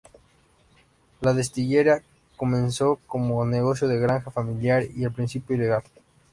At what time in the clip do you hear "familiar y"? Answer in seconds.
4.31-5.03